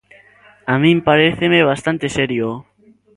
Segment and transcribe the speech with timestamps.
[0.71, 2.47] A min paréceme bastante serio.